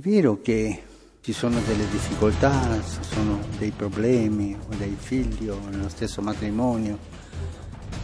[0.00, 0.82] Vero che
[1.20, 6.98] ci sono delle difficoltà, ci sono dei problemi o dei figli o nello stesso matrimonio,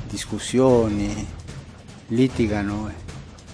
[0.07, 1.27] discussioni,
[2.09, 2.93] litigano,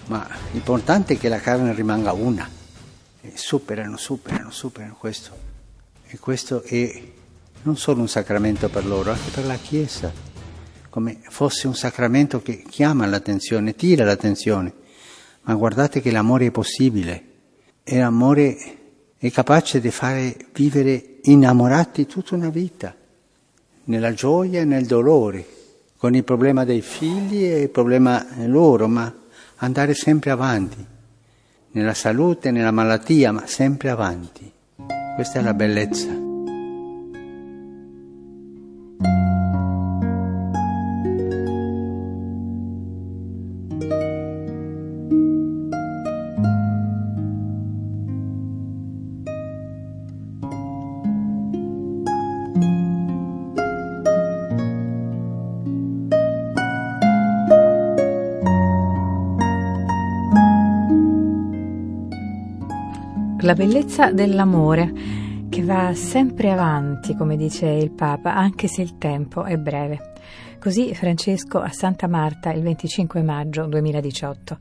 [0.07, 2.47] ma l'importante è che la carne rimanga una.
[3.33, 5.31] Superano, superano, superano questo.
[6.05, 7.01] E questo è
[7.61, 10.11] non solo un sacramento per loro, anche per la Chiesa,
[10.89, 14.73] come fosse un sacramento che chiama l'attenzione, tira l'attenzione.
[15.43, 17.31] Ma guardate che l'amore è possibile
[17.83, 18.57] e l'amore
[19.17, 22.95] è capace di fare vivere innamorati tutta una vita,
[23.85, 25.45] nella gioia e nel dolore,
[25.97, 29.13] con il problema dei figli e il problema loro, ma
[29.57, 30.85] andare sempre avanti,
[31.71, 34.51] nella salute, nella malattia, ma sempre avanti.
[35.15, 36.22] Questa è la bellezza.
[63.43, 64.93] La bellezza dell'amore
[65.49, 70.13] che va sempre avanti, come dice il Papa, anche se il tempo è breve.
[70.61, 74.57] Così Francesco a Santa Marta il 25 maggio 2018.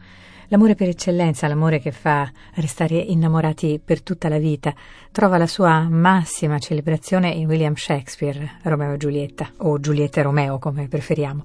[0.49, 4.75] L'amore per eccellenza, l'amore che fa restare innamorati per tutta la vita,
[5.13, 10.59] trova la sua massima celebrazione in William Shakespeare, Romeo e Giulietta, o Giulietta e Romeo
[10.59, 11.45] come preferiamo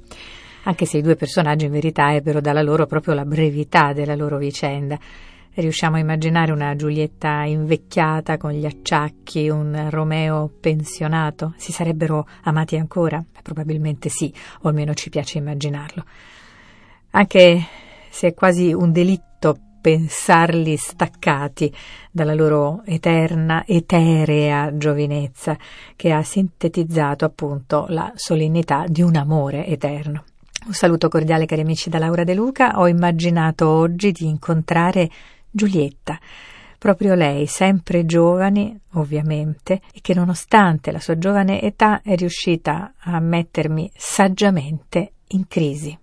[0.63, 4.37] anche se i due personaggi in verità ebbero dalla loro proprio la brevità della loro
[4.37, 4.99] vicenda.
[5.59, 11.55] Riusciamo a immaginare una Giulietta invecchiata con gli acciacchi, un Romeo pensionato?
[11.57, 13.25] Si sarebbero amati ancora?
[13.41, 14.31] Probabilmente sì,
[14.61, 16.05] o almeno ci piace immaginarlo.
[17.09, 17.59] Anche
[18.07, 21.73] se è quasi un delitto pensarli staccati
[22.11, 25.57] dalla loro eterna, eterea giovinezza,
[25.95, 30.23] che ha sintetizzato appunto la solennità di un amore eterno.
[30.67, 32.79] Un saluto cordiale cari amici da Laura De Luca.
[32.79, 35.09] Ho immaginato oggi di incontrare
[35.49, 36.19] Giulietta,
[36.77, 43.19] proprio lei, sempre giovane, ovviamente, e che nonostante la sua giovane età è riuscita a
[43.19, 45.97] mettermi saggiamente in crisi.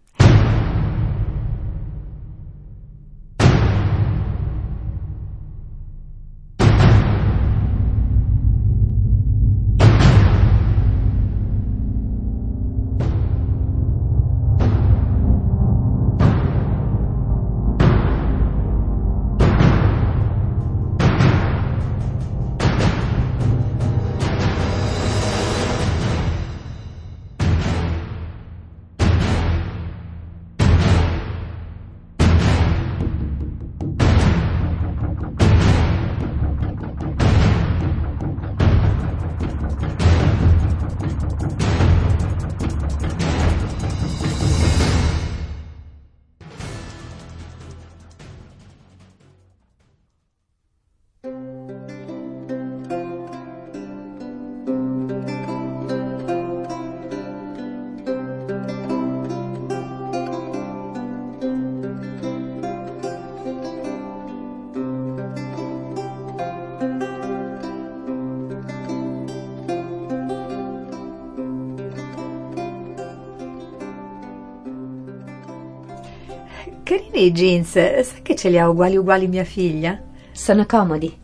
[77.25, 80.01] I jeans, sai che ce li ha uguali uguali mia figlia?
[80.33, 81.17] Sono comodi,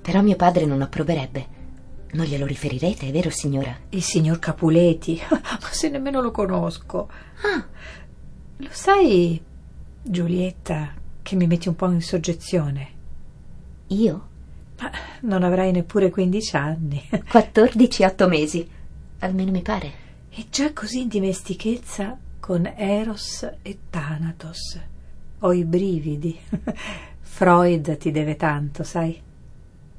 [0.00, 1.56] però mio padre non approverebbe.
[2.10, 3.76] Non glielo riferirete, è vero signora?
[3.90, 7.08] Il signor Capuleti, ma se nemmeno lo conosco.
[7.42, 7.66] Ah,
[8.58, 9.40] Lo sai,
[10.02, 12.96] Giulietta, che mi metti un po' in soggezione?
[13.88, 14.26] io?
[14.80, 14.90] Ma
[15.22, 17.08] non avrai neppure 15 anni.
[17.28, 18.68] 14 8 mesi.
[19.20, 19.92] Almeno mi pare.
[20.30, 24.78] E già così in dimestichezza con Eros e Thanatos.
[25.40, 26.36] Ho i brividi.
[27.20, 29.20] Freud ti deve tanto, sai?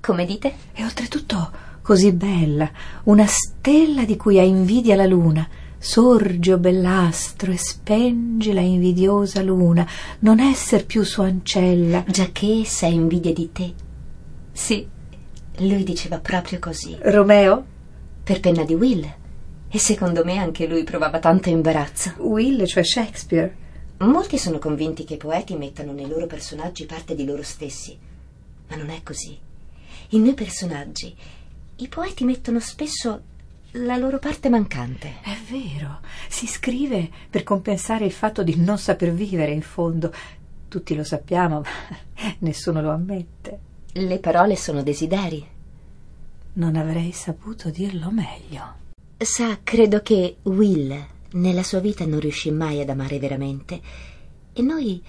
[0.02, 0.54] Come dite?
[0.74, 2.70] E oltretutto così bella,
[3.06, 5.48] una stella di cui ha invidia la luna.
[5.78, 9.88] Sorge, o bellastro, e spenge la invidiosa luna,
[10.20, 12.04] non esser più sua ancella.
[12.06, 13.74] Giacché se ha invidia di te,
[14.52, 14.88] Sì.
[15.60, 16.98] Lui diceva proprio così.
[17.02, 17.66] Romeo?
[18.24, 19.14] Per penna di Will.
[19.70, 22.14] E secondo me anche lui provava tanto imbarazzo.
[22.18, 23.56] Will, cioè Shakespeare.
[24.00, 27.98] Molti sono convinti che i poeti mettano nei loro personaggi parte di loro stessi.
[28.70, 29.38] Ma non è così.
[30.10, 31.14] In noi personaggi
[31.76, 33.22] i poeti mettono spesso
[33.72, 35.16] la loro parte mancante.
[35.22, 36.00] È vero,
[36.30, 40.14] si scrive per compensare il fatto di non saper vivere in fondo.
[40.70, 41.98] Tutti lo sappiamo, ma
[42.40, 43.60] nessuno lo ammette.
[43.92, 45.46] Le parole sono desideri.
[46.54, 48.76] Non avrei saputo dirlo meglio.
[49.18, 53.82] Sa, credo che Will nella sua vita non riuscì mai ad amare veramente.
[54.54, 55.02] E noi,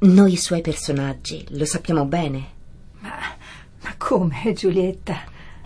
[0.00, 2.46] noi suoi personaggi, lo sappiamo bene.
[3.00, 3.16] Ma,
[3.82, 5.24] ma come, Giulietta?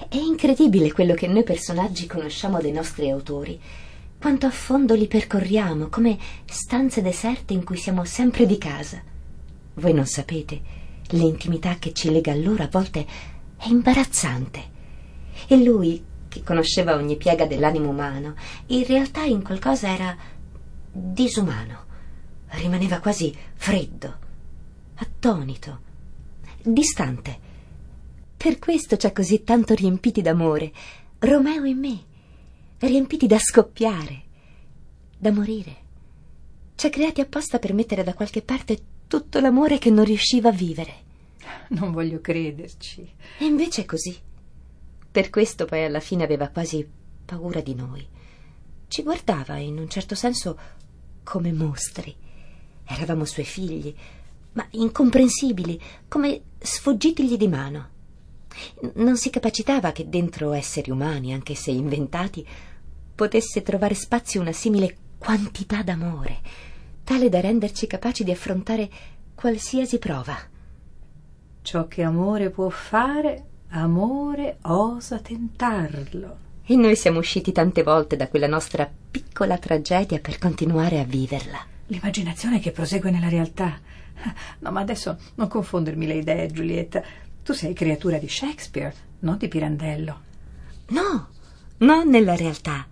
[0.09, 3.59] È incredibile quello che noi personaggi conosciamo dei nostri autori.
[4.19, 9.03] Quanto a fondo li percorriamo, come stanze deserte in cui siamo sempre di casa.
[9.75, 10.61] Voi non sapete,
[11.09, 13.07] l'intimità che ci lega a loro a volte
[13.57, 14.71] è imbarazzante.
[15.49, 18.35] E lui, che conosceva ogni piega dell'animo umano,
[18.69, 20.17] in realtà in qualcosa era
[20.91, 21.85] disumano.
[22.53, 24.17] Rimaneva quasi freddo,
[24.95, 25.81] attonito,
[26.63, 27.51] distante.
[28.35, 30.73] Per questo c'è così tanto riempiti d'amore,
[31.19, 32.05] Romeo e me,
[32.79, 34.23] riempiti da scoppiare,
[35.19, 35.77] da morire.
[36.75, 40.53] Ci ha creati apposta per mettere da qualche parte tutto l'amore che non riusciva a
[40.53, 40.95] vivere.
[41.69, 43.07] Non voglio crederci.
[43.39, 44.31] E invece è così.
[45.13, 46.89] Per questo poi alla fine aveva quasi
[47.27, 48.09] paura di noi.
[48.89, 50.59] Ci guardava in un certo senso
[51.23, 52.17] come mostri.
[52.85, 53.95] Eravamo suoi figli,
[54.53, 55.79] ma incomprensibili,
[56.09, 57.89] come sfuggitigli di mano.
[58.95, 62.47] Non si capacitava che dentro esseri umani, anche se inventati,
[63.15, 66.41] potesse trovare spazio una simile quantità d'amore,
[67.05, 68.91] tale da renderci capaci di affrontare
[69.35, 70.37] qualsiasi prova.
[71.61, 76.39] Ciò che amore può fare, amore osa tentarlo.
[76.65, 81.59] E noi siamo usciti tante volte da quella nostra piccola tragedia per continuare a viverla.
[81.87, 83.79] L'immaginazione che prosegue nella realtà.
[84.61, 87.03] No, ma adesso non confondermi le idee, Giulietta.
[87.43, 90.21] Tu sei creatura di Shakespeare, non di Pirandello.
[90.89, 91.29] No,
[91.79, 92.87] non nella realtà,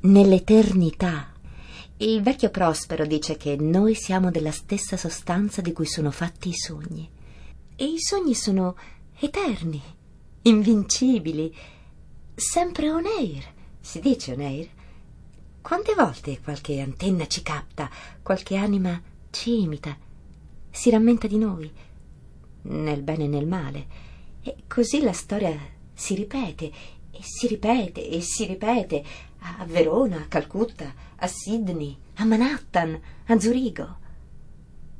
[0.00, 1.32] nell'eternità.
[1.96, 6.54] Il vecchio Prospero dice che noi siamo della stessa sostanza di cui sono fatti i
[6.54, 7.10] sogni.
[7.74, 8.76] E i sogni sono
[9.18, 9.82] eterni,
[10.48, 11.54] invincibili,
[12.34, 13.44] sempre on air.
[13.80, 14.68] Si dice on air?
[15.60, 17.90] Quante volte qualche antenna ci capta,
[18.22, 19.00] qualche anima
[19.30, 19.96] ci imita,
[20.70, 21.86] si rammenta di noi?
[22.68, 23.86] nel bene e nel male.
[24.42, 25.56] E così la storia
[25.92, 26.72] si ripete
[27.10, 29.04] e si ripete e si ripete
[29.40, 33.98] a Verona, a Calcutta, a Sydney, a Manhattan, a Zurigo,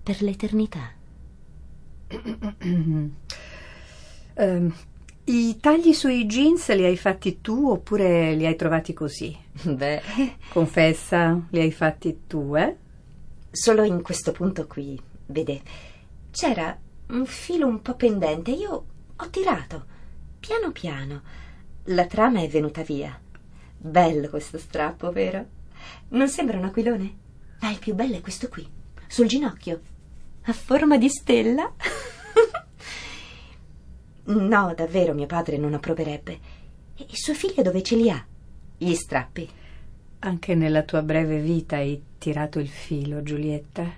[0.03, 0.93] per l'eternità.
[4.37, 4.75] um,
[5.31, 9.37] I tagli sui jeans li hai fatti tu oppure li hai trovati così?
[9.63, 10.01] Beh,
[10.49, 12.75] confessa, li hai fatti tu, eh?
[13.51, 15.61] Solo in questo punto qui, vede,
[16.31, 16.75] c'era
[17.09, 18.53] un filo un po' pendente.
[18.53, 19.85] Io ho tirato,
[20.41, 21.21] piano piano.
[21.85, 23.21] La trama è venuta via.
[23.77, 25.45] Bello questo strappo, vero?
[26.09, 27.17] Non sembra un aquilone?
[27.61, 28.67] Ma il più bello è questo qui,
[29.07, 29.81] sul ginocchio,
[30.45, 31.71] a forma di stella.
[34.35, 36.39] no, davvero mio padre non approverebbe.
[36.97, 38.25] E sua figlia dove ce li ha?
[38.77, 39.49] Gli strappi.
[40.21, 43.89] Anche nella tua breve vita hai tirato il filo, Giulietta.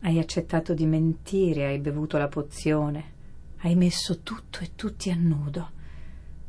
[0.00, 3.12] Hai accettato di mentire, hai bevuto la pozione,
[3.58, 5.70] hai messo tutto e tutti a nudo.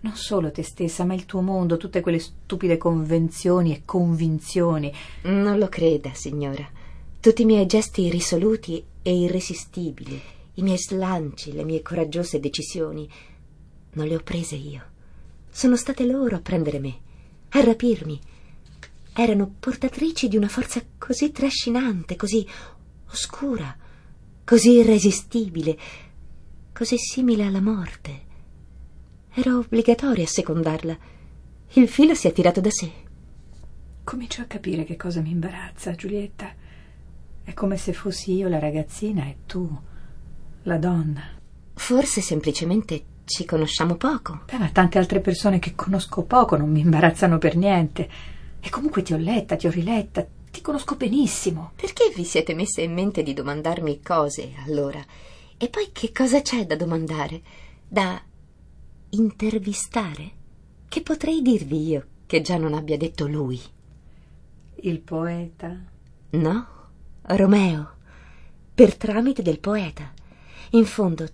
[0.02, 4.94] Non solo te stessa, ma il tuo mondo, tutte quelle stupide convenzioni e convinzioni.
[5.24, 6.68] Non lo creda, signora.
[7.20, 10.22] Tutti i miei gesti risoluti e irresistibili,
[10.56, 13.10] i miei slanci, le mie coraggiose decisioni,
[13.94, 14.84] non le ho prese io.
[15.50, 17.00] Sono state loro a prendere me,
[17.50, 18.20] a rapirmi.
[19.14, 22.46] Erano portatrici di una forza così trascinante, così
[23.10, 23.76] oscura,
[24.44, 25.78] così irresistibile,
[26.74, 28.24] così simile alla morte.
[29.34, 30.98] Era obbligatorio a secondarla.
[31.74, 32.92] Il filo si è tirato da sé.
[34.04, 36.54] Comincio a capire che cosa mi imbarazza, Giulietta.
[37.44, 39.94] È come se fossi io la ragazzina e tu
[40.66, 41.22] la donna.
[41.74, 44.42] Forse semplicemente ci conosciamo poco.
[44.46, 48.10] Beh, ma tante altre persone che conosco poco non mi imbarazzano per niente.
[48.60, 51.72] E comunque ti ho letta, ti ho riletta, ti conosco benissimo.
[51.76, 55.04] Perché vi siete messe in mente di domandarmi cose, allora?
[55.58, 57.42] E poi che cosa c'è da domandare?
[57.88, 58.20] Da
[59.10, 60.32] intervistare?
[60.88, 63.62] Che potrei dirvi io che già non abbia detto lui?
[64.78, 65.78] Il poeta?
[66.32, 66.68] No,
[67.22, 67.94] Romeo,
[68.74, 70.15] per tramite del poeta.
[70.76, 71.26] In fondo,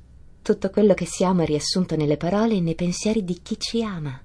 [0.43, 4.19] Tutto quello che siamo è riassunto nelle parole e nei pensieri di chi ci ama.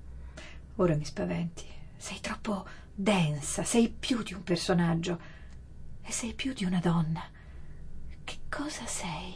[0.76, 1.64] Ora mi spaventi.
[1.96, 5.18] Sei troppo densa, sei più di un personaggio
[6.02, 7.22] e sei più di una donna.
[8.24, 9.34] Che cosa sei?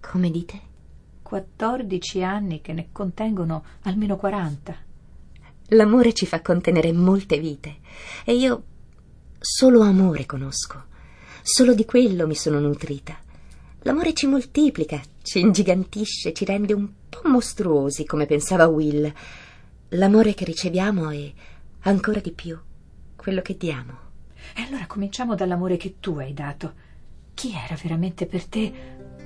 [0.00, 0.60] Come dite?
[1.22, 4.76] 14 anni che ne contengono almeno 40.
[5.68, 7.78] L'amore ci fa contenere molte vite
[8.24, 8.64] e io
[9.38, 10.84] solo amore conosco.
[11.42, 13.21] Solo di quello mi sono nutrita.
[13.84, 19.12] L'amore ci moltiplica, ci ingigantisce, ci rende un po' mostruosi, come pensava Will.
[19.88, 21.32] L'amore che riceviamo è
[21.80, 22.56] ancora di più
[23.16, 24.10] quello che diamo.
[24.54, 26.72] E allora cominciamo dall'amore che tu hai dato.
[27.34, 28.72] Chi era veramente per te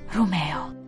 [0.08, 0.84] Romeo?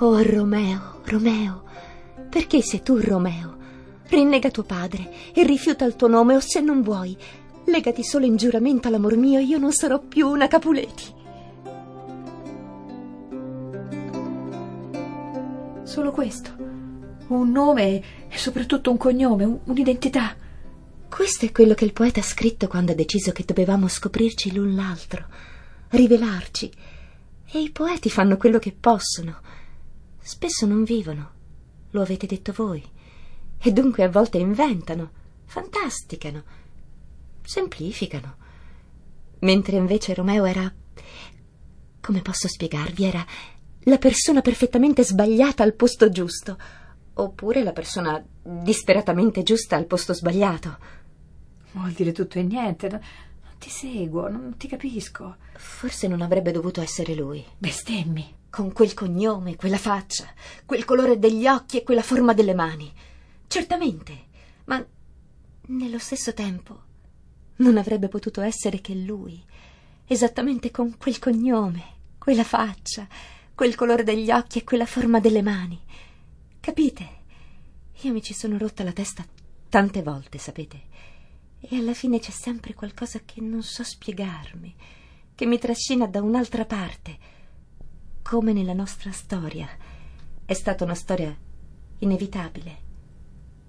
[0.00, 1.64] Oh Romeo, Romeo,
[2.28, 3.56] perché sei tu Romeo?
[4.08, 7.16] Rinnega tuo padre e rifiuta il tuo nome o se non vuoi,
[7.66, 11.16] legati solo in giuramento all'amor mio, io non sarò più una Capuleti.
[15.84, 16.50] Solo questo.
[17.28, 20.34] Un nome e soprattutto un cognome, un- un'identità.
[21.08, 24.74] Questo è quello che il poeta ha scritto quando ha deciso che dovevamo scoprirci l'un
[24.74, 25.24] l'altro,
[25.88, 26.70] rivelarci.
[27.50, 29.40] E i poeti fanno quello che possono.
[30.20, 31.30] Spesso non vivono,
[31.90, 32.82] lo avete detto voi,
[33.58, 35.10] e dunque a volte inventano,
[35.44, 36.42] fantasticano,
[37.42, 38.36] semplificano.
[39.40, 40.72] Mentre invece Romeo era...
[42.00, 43.04] come posso spiegarvi?
[43.04, 43.24] Era
[43.84, 46.58] la persona perfettamente sbagliata al posto giusto,
[47.14, 50.78] oppure la persona disperatamente giusta al posto sbagliato.
[51.72, 53.00] Vuol dire tutto e niente.
[53.58, 55.36] Ti seguo, non ti capisco.
[55.54, 57.44] Forse non avrebbe dovuto essere lui.
[57.58, 58.36] Bestemmi.
[58.50, 60.26] Con quel cognome, quella faccia,
[60.64, 62.90] quel colore degli occhi e quella forma delle mani.
[63.46, 64.26] Certamente,
[64.64, 64.84] ma
[65.66, 66.82] nello stesso tempo
[67.56, 69.44] non avrebbe potuto essere che lui,
[70.06, 73.06] esattamente con quel cognome, quella faccia,
[73.54, 75.78] quel colore degli occhi e quella forma delle mani.
[76.60, 77.16] Capite?
[78.02, 79.26] Io mi ci sono rotta la testa
[79.68, 80.87] tante volte, sapete?
[81.60, 84.74] E alla fine c'è sempre qualcosa che non so spiegarmi,
[85.34, 87.18] che mi trascina da un'altra parte
[88.22, 89.68] come nella nostra storia.
[90.44, 91.36] È stata una storia
[91.98, 92.78] inevitabile,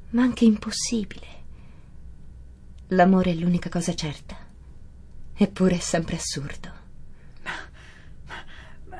[0.09, 1.27] ma anche impossibile.
[2.87, 4.37] L'amore è l'unica cosa certa,
[5.33, 6.78] eppure è sempre assurdo.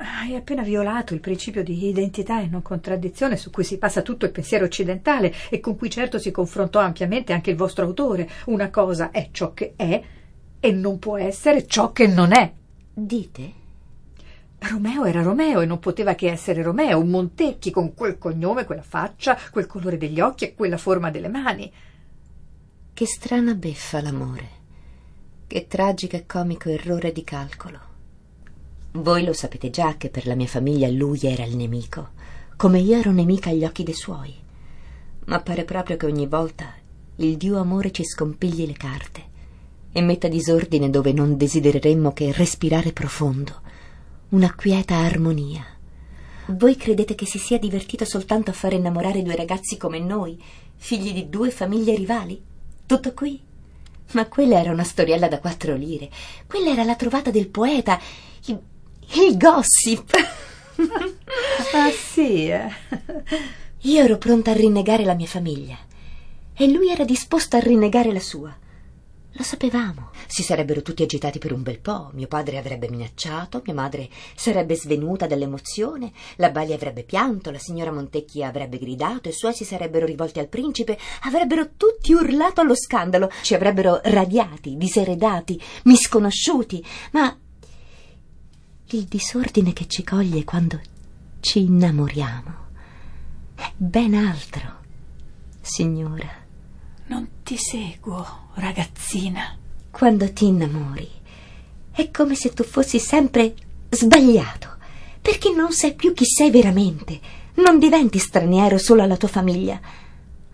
[0.02, 4.24] Hai appena violato il principio di identità e non contraddizione su cui si passa tutto
[4.24, 8.26] il pensiero occidentale e con cui certo si confrontò ampiamente anche il vostro autore.
[8.46, 10.02] Una cosa è ciò che è
[10.58, 12.50] e non può essere ciò che non è.
[12.94, 13.52] Dite?
[14.60, 18.82] Romeo era Romeo e non poteva che essere Romeo, un Montecchi con quel cognome, quella
[18.82, 21.70] faccia, quel colore degli occhi e quella forma delle mani.
[22.94, 24.48] Che strana beffa l'amore.
[25.46, 27.89] Che tragico e comico errore di calcolo.
[28.92, 32.08] Voi lo sapete già che per la mia famiglia lui era il nemico,
[32.56, 34.34] come io ero nemica agli occhi dei suoi.
[35.26, 36.74] Ma pare proprio che ogni volta
[37.16, 39.22] il Dio amore ci scompigli le carte
[39.92, 43.60] e metta disordine dove non desidereremmo che respirare profondo,
[44.30, 45.64] una quieta armonia.
[46.46, 50.42] Voi credete che si sia divertito soltanto a fare innamorare due ragazzi come noi,
[50.74, 52.42] figli di due famiglie rivali?
[52.86, 53.40] Tutto qui?
[54.12, 56.10] Ma quella era una storiella da quattro lire.
[56.48, 58.00] Quella era la trovata del poeta.
[58.46, 58.60] Il,
[59.14, 60.10] il gossip.
[61.72, 62.68] Ah sì, eh.
[63.82, 65.78] Io ero pronta a rinnegare la mia famiglia
[66.54, 68.56] e lui era disposto a rinnegare la sua.
[69.32, 70.10] Lo sapevamo.
[70.26, 72.10] Si sarebbero tutti agitati per un bel po'.
[72.14, 77.92] Mio padre avrebbe minacciato, mia madre sarebbe svenuta dall'emozione, la Bali avrebbe pianto, la signora
[77.92, 83.30] Montecchi avrebbe gridato, i suoi si sarebbero rivolti al principe, avrebbero tutti urlato allo scandalo,
[83.42, 86.84] ci avrebbero radiati, diseredati, misconosciuti.
[87.12, 87.36] Ma
[88.96, 90.80] il disordine che ci coglie quando
[91.40, 92.54] ci innamoriamo
[93.54, 94.78] è ben altro,
[95.60, 96.28] signora.
[97.06, 99.56] Non ti seguo, ragazzina.
[99.90, 101.08] Quando ti innamori
[101.90, 103.54] è come se tu fossi sempre
[103.90, 104.76] sbagliato,
[105.20, 107.20] perché non sai più chi sei veramente.
[107.54, 109.78] Non diventi straniero solo alla tua famiglia,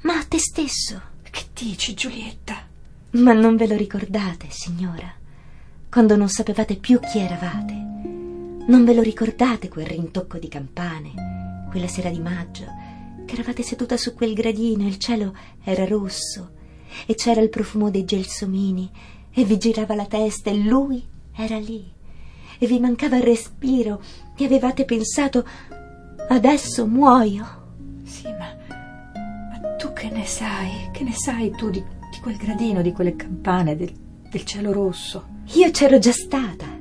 [0.00, 1.00] ma a te stesso.
[1.30, 2.66] Che dici, Giulietta?
[3.10, 5.14] Ma non ve lo ricordate, signora?
[5.88, 7.95] Quando non sapevate più chi eravate?
[8.68, 12.64] Non ve lo ricordate quel rintocco di campane, quella sera di maggio,
[13.25, 16.50] che eravate seduta su quel gradino e il cielo era rosso
[17.06, 18.90] e c'era il profumo dei gelsomini
[19.32, 21.00] e vi girava la testa e lui
[21.37, 21.92] era lì
[22.58, 24.02] e vi mancava il respiro
[24.37, 25.46] e avevate pensato
[26.28, 27.46] adesso muoio.
[28.02, 28.52] Sì, ma,
[29.50, 30.90] ma tu che ne sai?
[30.92, 31.80] Che ne sai tu di,
[32.11, 33.92] di quel gradino, di quelle campane, del,
[34.28, 35.25] del cielo rosso?
[35.54, 36.75] Io c'ero già stata.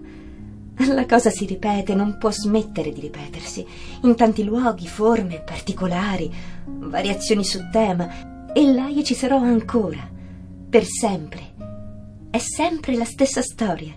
[0.77, 3.65] La cosa si ripete, non può smettere di ripetersi,
[4.01, 6.29] in tanti luoghi, forme, particolari,
[6.65, 10.10] variazioni su tema, e là io ci sarò ancora,
[10.70, 11.53] per sempre.
[12.29, 13.96] È sempre la stessa storia,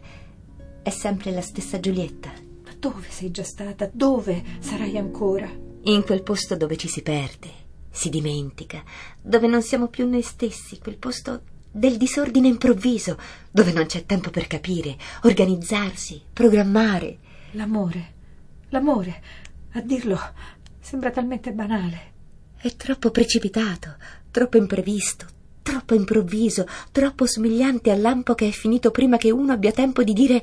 [0.82, 2.30] è sempre la stessa Giulietta.
[2.64, 3.90] Ma dove sei già stata?
[3.92, 5.50] Dove sarai ancora?
[5.82, 7.50] In quel posto dove ci si perde,
[7.90, 8.85] si dimentica,
[9.20, 13.18] dove non siamo più noi stessi, quel posto del disordine improvviso,
[13.50, 17.18] dove non c'è tempo per capire, organizzarsi, programmare.
[17.52, 18.12] L'amore,
[18.68, 19.22] l'amore,
[19.72, 20.18] a dirlo
[20.80, 22.16] sembra talmente banale.
[22.56, 23.96] È troppo precipitato,
[24.30, 25.26] troppo imprevisto,
[25.62, 30.12] troppo improvviso, troppo somigliante al lampo che è finito prima che uno abbia tempo di
[30.12, 30.42] dire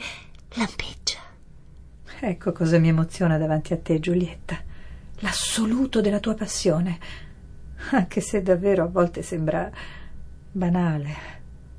[0.53, 1.19] lampeggia.
[2.19, 4.57] Ecco cosa mi emoziona davanti a te, Giulietta.
[5.19, 6.97] L'assoluto della tua passione.
[7.91, 9.69] Anche se davvero a volte sembra
[10.55, 11.15] banale,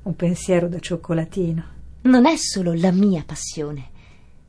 [0.03, 1.75] un pensiero da cioccolatino.
[2.01, 3.89] Non è solo la mia passione.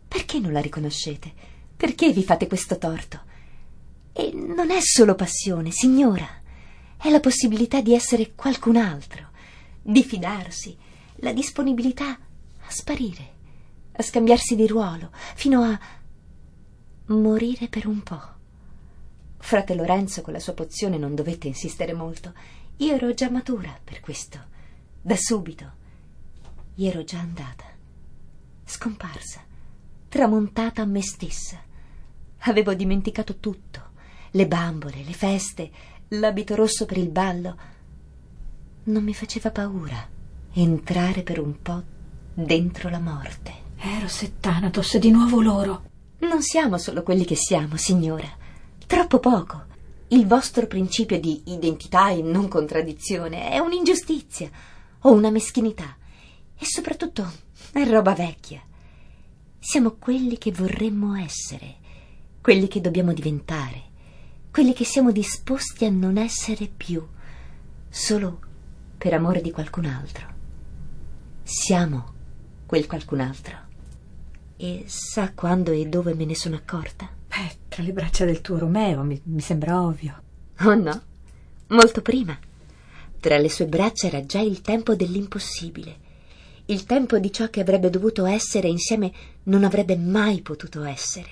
[0.07, 1.33] Perché non la riconoscete?
[1.75, 3.21] Perché vi fate questo torto?
[4.13, 6.29] E non è solo passione, signora.
[6.99, 9.31] È la possibilità di essere qualcun altro,
[9.81, 10.77] di fidarsi,
[11.17, 13.33] la disponibilità a sparire,
[13.93, 15.79] a scambiarsi di ruolo, fino a
[17.07, 18.37] morire per un po'.
[19.39, 22.35] Frate Lorenzo con la sua pozione non dovette insistere molto
[22.79, 24.39] io ero già matura per questo,
[25.01, 25.73] da subito.
[26.77, 27.65] Io ero già andata,
[28.65, 29.41] scomparsa,
[30.09, 31.61] tramontata a me stessa.
[32.43, 33.91] Avevo dimenticato tutto,
[34.31, 35.71] le bambole, le feste,
[36.09, 37.57] l'abito rosso per il ballo.
[38.85, 40.17] Non mi faceva paura
[40.53, 41.83] entrare per un po'
[42.33, 43.67] dentro la morte.
[43.77, 45.83] Eros e Thanatos, di nuovo loro.
[46.19, 48.29] Non siamo solo quelli che siamo, signora.
[48.87, 49.67] Troppo poco.
[50.11, 54.49] Il vostro principio di identità e non contraddizione è un'ingiustizia
[55.01, 55.99] o una meschinità
[56.59, 57.31] e soprattutto
[57.73, 58.63] è roba vecchia.
[59.59, 61.77] Siamo quelli che vorremmo essere,
[62.41, 63.83] quelli che dobbiamo diventare,
[64.51, 67.07] quelli che siamo disposti a non essere più,
[67.91, 68.41] solo
[68.97, 70.27] per amore di qualcun altro.
[71.43, 72.15] Siamo
[72.65, 73.57] quel qualcun altro.
[74.57, 77.18] E sa quando e dove me ne sono accorta?
[77.79, 80.21] Tra le braccia del tuo Romeo, mi, mi sembra ovvio.
[80.63, 81.01] Oh no,
[81.69, 82.37] molto prima.
[83.21, 85.97] Tra le sue braccia era già il tempo dell'impossibile,
[86.65, 89.13] il tempo di ciò che avrebbe dovuto essere insieme
[89.45, 91.31] non avrebbe mai potuto essere.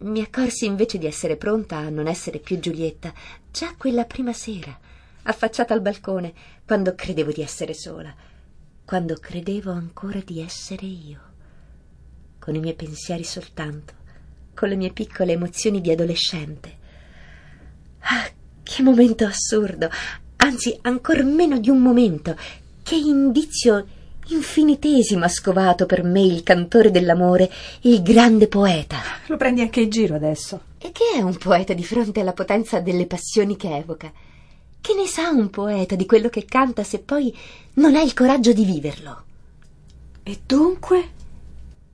[0.00, 3.10] Mi accorsi invece di essere pronta a non essere più Giulietta,
[3.50, 4.78] già quella prima sera,
[5.22, 6.34] affacciata al balcone,
[6.66, 8.14] quando credevo di essere sola,
[8.84, 11.20] quando credevo ancora di essere io,
[12.38, 13.99] con i miei pensieri soltanto
[14.60, 16.76] con le mie piccole emozioni di adolescente.
[18.00, 18.30] Ah,
[18.62, 19.88] che momento assurdo,
[20.36, 22.36] anzi ancor meno di un momento,
[22.82, 23.86] che indizio
[24.26, 27.50] infinitesimo ha scovato per me il cantore dell'amore,
[27.82, 28.98] il grande poeta.
[29.28, 30.60] Lo prendi anche in giro adesso.
[30.76, 34.12] E che è un poeta di fronte alla potenza delle passioni che evoca?
[34.78, 37.34] Che ne sa un poeta di quello che canta se poi
[37.74, 39.24] non ha il coraggio di viverlo?
[40.22, 41.08] E dunque?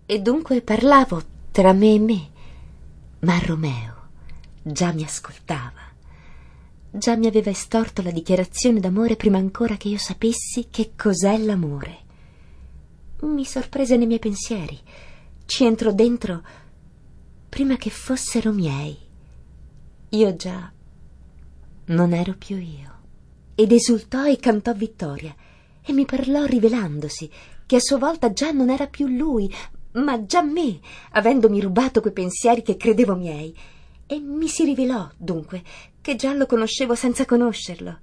[0.04, 2.34] E dunque parlavo tra me e me
[3.20, 3.96] ma Romeo
[4.72, 5.84] già mi ascoltava.
[6.90, 12.04] Già mi aveva estorto la dichiarazione d'amore prima ancora che io sapessi che cos'è l'amore.
[13.20, 14.78] Mi sorprese nei miei pensieri.
[15.44, 16.42] Ci entrò dentro
[17.48, 18.96] prima che fossero miei.
[20.10, 20.72] Io già
[21.86, 22.94] non ero più io.
[23.54, 25.34] Ed esultò e cantò vittoria
[25.82, 27.30] e mi parlò rivelandosi
[27.66, 29.52] che a sua volta già non era più lui,
[29.96, 30.80] ma già me,
[31.10, 33.56] avendomi rubato quei pensieri che credevo miei.
[34.06, 35.62] E mi si rivelò, dunque,
[36.00, 37.98] che già lo conoscevo senza conoscerlo.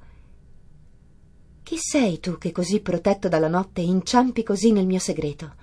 [1.63, 5.55] Chi sei tu che così protetto dalla notte inciampi così nel mio segreto?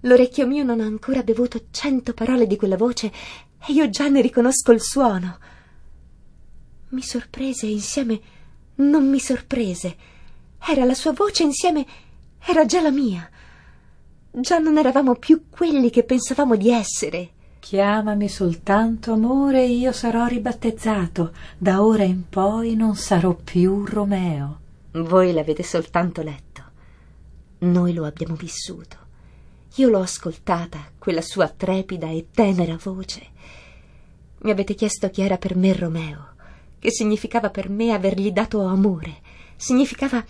[0.00, 3.12] L'orecchio mio non ha ancora bevuto cento parole di quella voce
[3.66, 5.38] e io già ne riconosco il suono.
[6.88, 8.20] Mi sorprese e insieme
[8.76, 9.96] non mi sorprese.
[10.58, 11.86] Era la sua voce insieme
[12.38, 13.28] era già la mia.
[14.38, 17.30] Già non eravamo più quelli che pensavamo di essere.
[17.58, 21.32] Chiamami soltanto amore e io sarò ribattezzato.
[21.56, 24.60] Da ora in poi non sarò più Romeo.
[24.92, 26.62] Voi l'avete soltanto letto.
[27.60, 28.98] Noi lo abbiamo vissuto.
[29.76, 33.26] Io l'ho ascoltata, quella sua trepida e tenera voce.
[34.40, 36.34] Mi avete chiesto chi era per me Romeo,
[36.78, 39.16] che significava per me avergli dato amore,
[39.56, 40.22] significava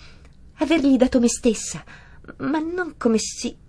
[0.59, 1.83] avergli dato me stessa,
[2.37, 3.64] ma non come si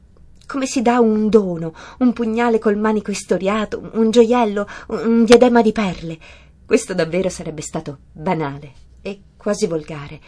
[0.48, 5.74] come si dà un dono, un pugnale col manico istoriato, un gioiello, un diadema di
[5.74, 6.18] perle.
[6.66, 8.72] Questo davvero sarebbe stato banale.
[9.02, 10.20] È quasi volgare.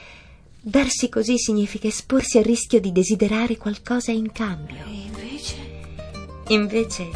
[0.61, 4.83] Darsi così significa esporsi al rischio di desiderare qualcosa in cambio.
[4.85, 5.55] E invece?
[6.49, 7.09] Invece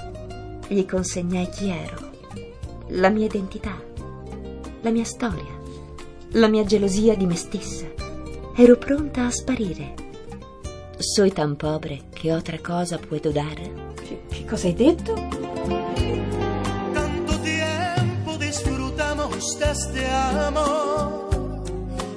[0.70, 2.12] gli consegnai chi ero,
[2.90, 3.78] la mia identità,
[4.82, 5.60] la mia storia,
[6.32, 7.86] la mia gelosia di me stessa.
[8.56, 9.94] Ero pronta a sparire.
[10.98, 13.92] Soy tan pobre che otra cosa puedo dare.
[13.96, 15.14] Che, che cosa hai detto?
[16.94, 20.08] Tanto tiempo disfrutamos de este
[20.48, 21.28] amor.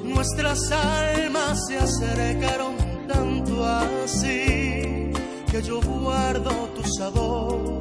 [0.05, 2.77] Nuestras almas se acercaron
[3.09, 5.11] tanto así
[5.51, 7.81] que yo guardo tu sabor,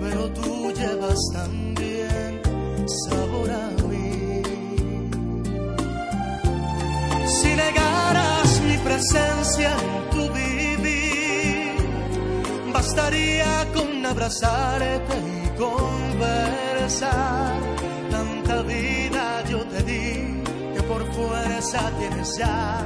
[0.00, 2.40] pero tú llevas también
[3.08, 4.40] sabor a mí.
[7.26, 10.73] Si negaras mi presencia en tu vivir,
[12.84, 17.54] bastaría con abrazarte y conversar.
[18.10, 20.42] Tanta vida yo te di
[20.74, 22.82] que por fuerza tienes ya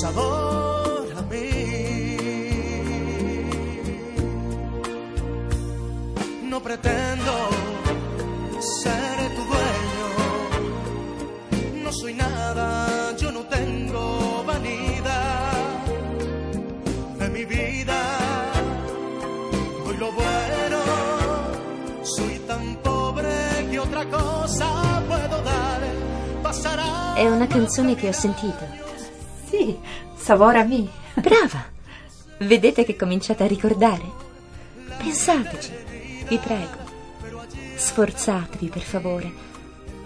[0.00, 2.18] sabor a mí.
[6.42, 7.32] No pretendo
[8.82, 10.08] ser tu dueño,
[11.82, 12.93] no soy nada,
[20.04, 20.82] lo bueno,
[22.02, 25.88] soy tan pobre che otra cosa puedo dare.
[26.42, 27.14] Pasará.
[27.14, 28.66] È una canzone che ho sentito.
[29.48, 29.78] Sì,
[30.14, 30.88] Savora mi.
[31.14, 31.72] Brava!
[32.38, 34.02] Vedete che cominciate a ricordare?
[34.98, 35.72] Pensateci,
[36.28, 36.82] vi prego.
[37.76, 39.32] Sforzatevi, per favore.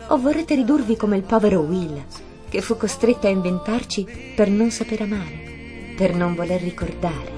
[0.08, 2.04] O vorrete ridurvi come il povero Will,
[2.48, 7.37] che fu costretto a inventarci per non sapere amare, per non voler ricordare.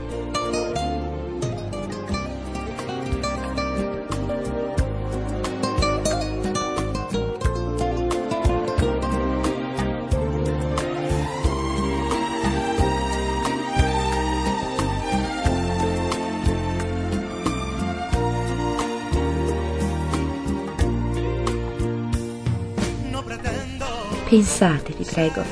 [24.30, 25.42] Pensate, vi prego,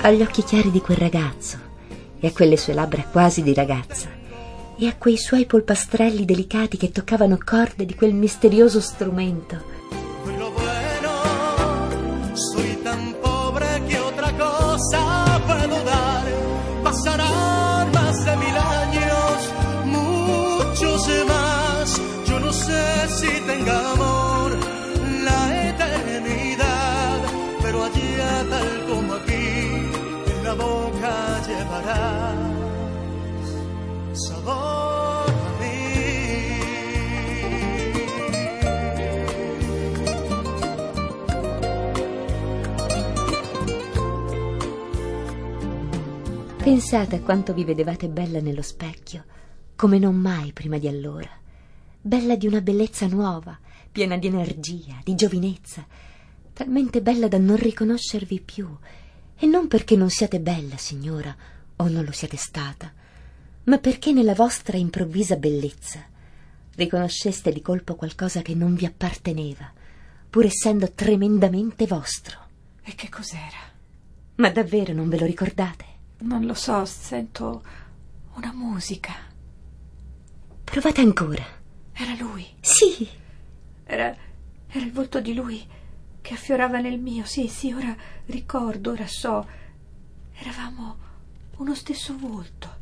[0.00, 1.56] agli occhi chiari di quel ragazzo
[2.18, 4.08] e a quelle sue labbra quasi di ragazza
[4.76, 9.69] e a quei suoi polpastrelli delicati che toccavano corde di quel misterioso strumento.
[46.62, 49.24] Pensate a quanto vi vedevate bella nello specchio,
[49.76, 51.30] come non mai prima di allora.
[51.98, 53.58] Bella di una bellezza nuova,
[53.90, 55.86] piena di energia, di giovinezza,
[56.52, 58.68] talmente bella da non riconoscervi più.
[59.36, 61.34] E non perché non siate bella, signora,
[61.76, 62.92] o non lo siate stata,
[63.64, 66.04] ma perché nella vostra improvvisa bellezza
[66.74, 69.72] riconosceste di colpo qualcosa che non vi apparteneva,
[70.28, 72.38] pur essendo tremendamente vostro.
[72.82, 73.58] E che cos'era?
[74.36, 75.89] Ma davvero non ve lo ricordate?
[76.20, 77.62] Non lo so, sento
[78.34, 79.12] una musica.
[80.64, 81.44] Provate ancora.
[81.92, 82.46] Era lui.
[82.60, 83.08] Sì,
[83.84, 84.14] Era,
[84.68, 85.66] era il volto di lui
[86.20, 87.24] che affiorava nel mio.
[87.24, 87.94] Sì, sì, ora
[88.26, 89.46] ricordo, ora so.
[90.34, 90.96] Eravamo
[91.56, 92.78] uno stesso volto.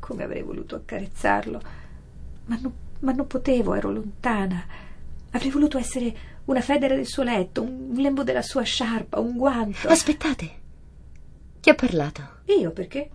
[0.00, 1.62] Come avrei voluto accarezzarlo.
[2.46, 4.64] Ma non, ma non potevo, ero lontana.
[5.30, 9.88] Avrei voluto essere una federa del suo letto, un lembo della sua sciarpa, un guanto.
[9.88, 10.62] aspettate.
[11.64, 12.40] Chi ha parlato?
[12.60, 13.08] Io perché?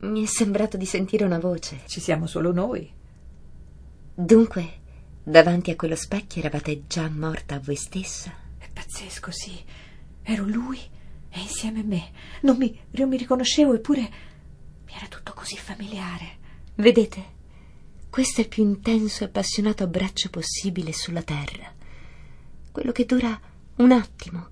[0.00, 1.84] Mi è sembrato di sentire una voce.
[1.86, 2.86] Ci siamo solo noi.
[4.14, 4.80] Dunque,
[5.22, 8.30] davanti a quello specchio eravate già morta a voi stessa?
[8.58, 9.58] È pazzesco, sì.
[10.20, 10.78] Ero lui
[11.30, 12.10] e insieme a me.
[12.42, 14.00] Non mi, non mi riconoscevo, eppure
[14.84, 16.36] mi era tutto così familiare.
[16.74, 17.24] Vedete?
[18.10, 21.72] Questo è il più intenso e appassionato abbraccio possibile sulla terra.
[22.70, 23.40] Quello che dura
[23.76, 24.48] un attimo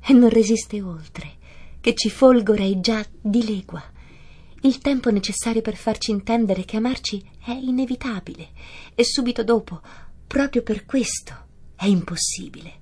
[0.00, 1.38] e non resiste oltre,
[1.80, 3.82] che ci folgoreggia di legua.
[4.62, 8.48] Il tempo necessario per farci intendere che amarci è inevitabile
[8.94, 9.80] e subito dopo,
[10.26, 11.34] proprio per questo,
[11.74, 12.78] è impossibile.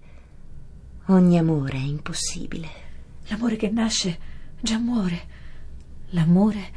[1.07, 2.69] Ogni amore è impossibile.
[3.29, 4.19] L'amore che nasce
[4.61, 5.37] già muore.
[6.11, 6.71] L'amore,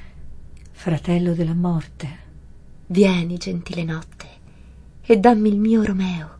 [0.72, 2.20] fratello della morte.
[2.88, 4.28] Vieni, gentile notte,
[5.02, 6.38] e dammi il mio Romeo,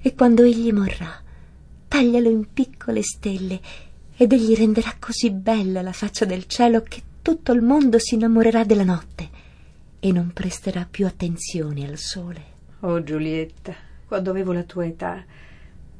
[0.00, 1.22] e quando egli morrà,
[1.88, 3.60] taglialo in piccole stelle
[4.20, 8.64] ed egli renderà così bella la faccia del cielo che tutto il mondo si innamorerà
[8.64, 9.28] della notte
[10.00, 12.42] e non presterà più attenzione al sole.
[12.80, 13.72] Oh Giulietta,
[14.06, 15.24] quando avevo la tua età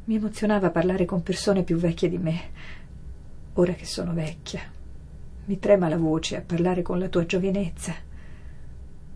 [0.06, 2.50] mi emozionava parlare con persone più vecchie di me.
[3.52, 4.62] Ora che sono vecchia,
[5.44, 7.94] mi trema la voce a parlare con la tua giovinezza.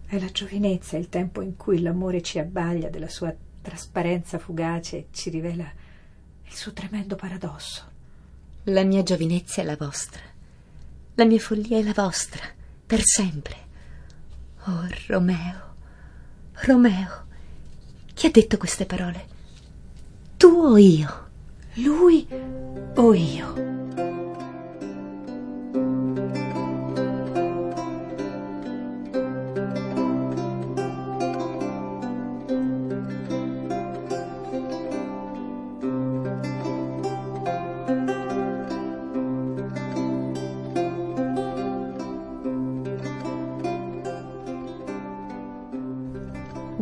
[0.07, 5.07] È la giovinezza il tempo in cui l'amore ci abbaglia della sua trasparenza fugace e
[5.11, 5.69] ci rivela
[6.45, 7.92] il suo tremendo paradosso.
[8.67, 10.21] La mia giovinezza è la vostra,
[11.15, 12.45] la mia follia è la vostra,
[12.87, 13.57] per sempre.
[14.67, 15.75] Oh, Romeo,
[16.67, 17.27] Romeo,
[18.15, 19.27] chi ha detto queste parole?
[20.37, 21.31] Tu o io?
[21.75, 22.25] Lui
[22.95, 23.82] o io?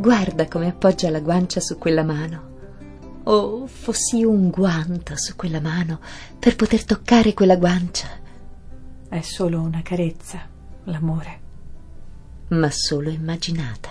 [0.00, 3.20] Guarda come appoggia la guancia su quella mano.
[3.24, 6.00] Oh, fossi io un guanto su quella mano
[6.38, 8.08] per poter toccare quella guancia.
[9.10, 10.40] È solo una carezza,
[10.84, 11.40] l'amore.
[12.48, 13.89] Ma solo immaginata.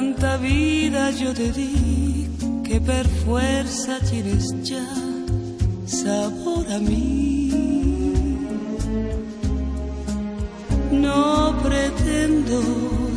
[0.00, 2.26] Tanta vida yo te di
[2.64, 4.86] que per fuerza tienes ya
[5.84, 7.52] sabor a mí.
[10.90, 12.58] No pretendo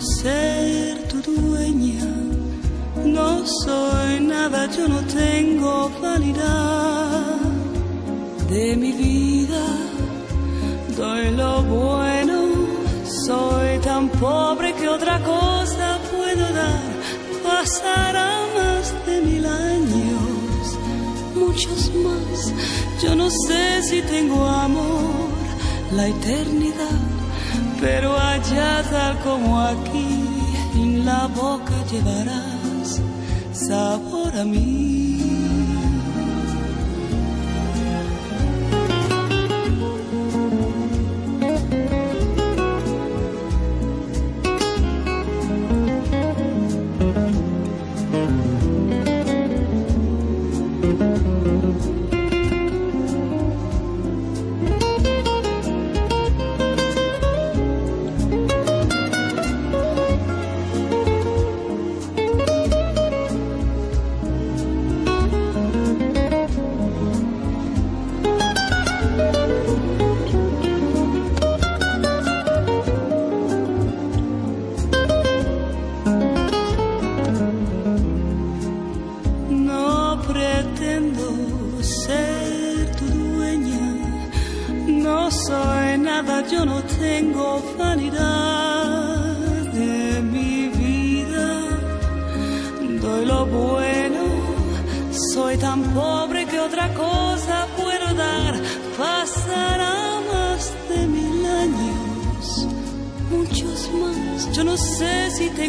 [0.02, 2.06] ser tu dueña
[3.06, 7.38] no soy nada, yo no tengo vanidad
[8.50, 9.66] de mi vida.
[10.98, 12.40] Doy lo bueno,
[13.26, 16.03] soy tan pobre que otra cosa
[16.36, 17.44] puedo.
[17.44, 20.78] Pasará más de mil años,
[21.36, 22.54] muchos más.
[23.02, 25.30] Yo no sé si tengo amor,
[25.92, 27.02] la eternidad,
[27.82, 30.26] pero allá tal como aquí,
[30.76, 33.02] en la boca llevarás
[33.52, 35.03] sabor a mí.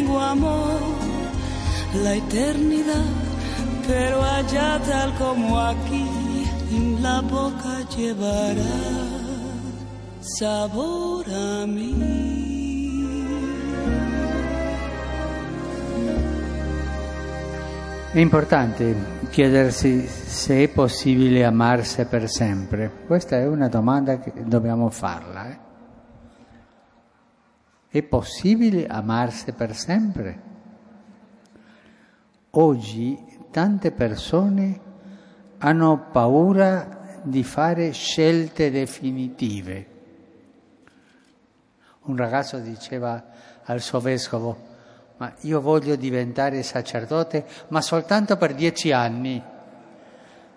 [0.05, 0.79] Tengo amor,
[2.03, 3.05] la eternidad
[3.87, 6.05] pero allá tal como aquí
[6.71, 8.75] en la boca llevará
[10.21, 12.13] sabor a mí.
[18.11, 18.95] È importante
[19.29, 22.89] chiedersi se è possibile amarsi per sempre.
[23.05, 25.49] Questa è una domanda che dobbiamo farla.
[25.49, 25.64] eh.
[27.95, 30.41] È possibile amarsi per sempre?
[32.49, 33.17] Oggi
[33.51, 34.79] tante persone
[35.59, 39.87] hanno paura di fare scelte definitive.
[42.01, 43.27] Un ragazzo diceva
[43.63, 44.57] al suo vescovo,
[45.15, 49.41] ma io voglio diventare sacerdote, ma soltanto per dieci anni.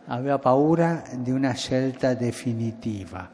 [0.06, 3.30] Aveva paura di una scelta definitiva,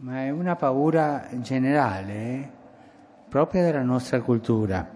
[0.00, 2.50] ma è una paura generale, eh?
[3.28, 4.86] propria della nostra cultura.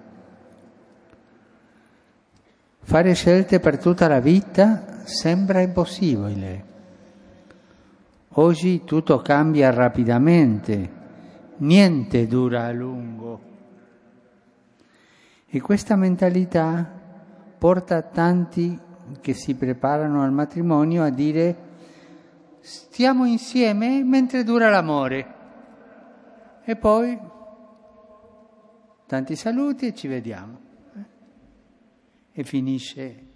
[2.83, 6.69] Fare scelte per tutta la vita sembra impossibile.
[8.35, 10.91] Oggi tutto cambia rapidamente,
[11.59, 13.41] niente dura a lungo.
[15.47, 16.89] E questa mentalità
[17.59, 18.79] porta tanti
[19.21, 21.69] che si preparano al matrimonio a dire
[22.61, 25.39] stiamo insieme mentre dura l'amore.
[26.63, 27.19] E poi
[29.07, 30.69] tanti saluti e ci vediamo.
[32.33, 33.27] E finisce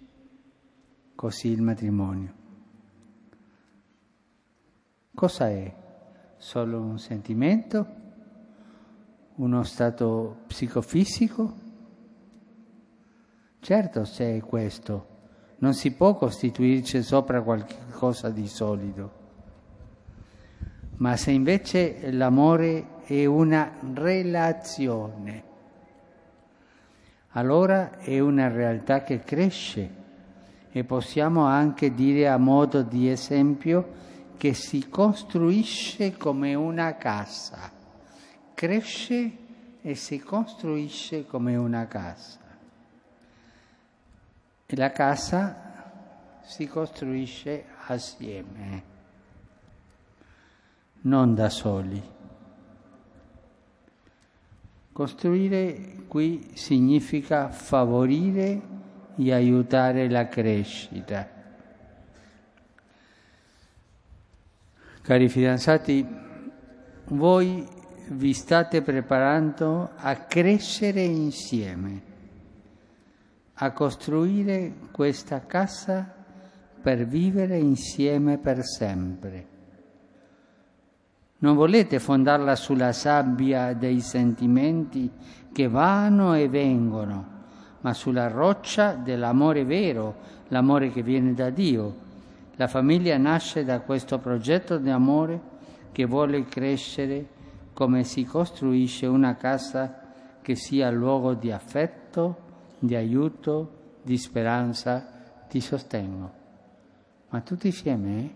[1.15, 2.33] così il matrimonio.
[5.13, 5.73] Cosa è?
[6.37, 8.03] Solo un sentimento?
[9.35, 11.63] Uno stato psicofisico?
[13.59, 15.14] Certo, se è questo,
[15.65, 19.23] non si può costituirci sopra qualcosa di solido.
[20.97, 25.43] Ma se invece l'amore è una relazione,
[27.29, 30.03] allora è una realtà che cresce
[30.69, 34.03] e possiamo anche dire a modo di esempio
[34.37, 37.71] che si costruisce come una casa,
[38.53, 39.31] cresce
[39.81, 42.44] e si costruisce come una casa.
[44.67, 48.83] E la casa si costruisce assieme,
[51.01, 52.01] non da soli.
[54.91, 58.61] Costruire qui significa favorire
[59.15, 61.29] e aiutare la crescita.
[65.01, 66.07] Cari fidanzati,
[67.09, 67.67] voi
[68.07, 72.13] vi state preparando a crescere insieme
[73.55, 76.13] a costruire questa casa
[76.81, 79.47] per vivere insieme per sempre.
[81.37, 85.11] Non volete fondarla sulla sabbia dei sentimenti
[85.51, 87.33] che vanno e vengono,
[87.81, 90.15] ma sulla roccia dell'amore vero,
[90.49, 92.03] l'amore che viene da Dio.
[92.55, 95.53] La famiglia nasce da questo progetto di amore
[95.91, 97.27] che vuole crescere
[97.73, 100.01] come si costruisce una casa
[100.41, 102.44] che sia luogo di affetto,
[102.79, 105.05] di aiuto, di speranza,
[105.49, 106.33] di sostegno.
[107.29, 108.19] Ma tutti insieme?
[108.19, 108.35] Eh?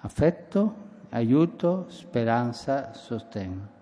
[0.00, 0.74] Affetto,
[1.10, 3.76] aiuto, speranza, sostegno.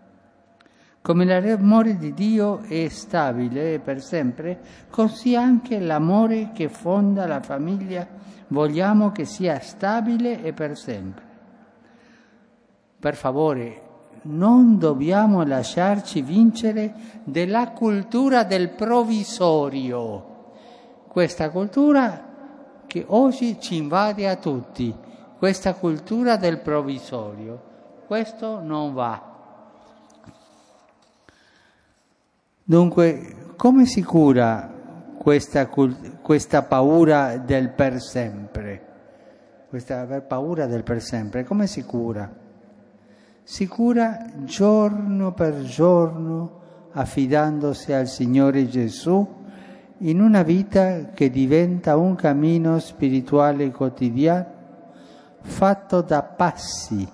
[1.02, 4.60] Come l'amore di Dio è stabile per sempre,
[4.90, 8.06] così anche l'amore che fonda la famiglia
[8.48, 11.24] vogliamo che sia stabile e per sempre.
[12.98, 13.82] Per favore,
[14.26, 20.34] non dobbiamo lasciarci vincere della cultura del provvisorio,
[21.08, 22.26] questa cultura
[22.86, 24.94] che oggi ci invade a tutti,
[25.38, 27.74] questa cultura del provvisorio.
[28.06, 29.34] Questo non va.
[32.62, 34.72] Dunque, come si cura
[35.18, 38.84] questa, questa paura del per sempre?
[39.68, 42.44] Questa paura del per sempre, come si cura?
[43.48, 49.24] Si cura giorno per giorno affidandosi al Signore Gesù
[49.98, 54.54] in una vita che diventa un cammino spirituale quotidiano
[55.42, 57.08] fatto da passi,